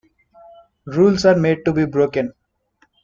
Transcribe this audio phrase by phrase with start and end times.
[0.87, 2.33] Rules are made to be broken.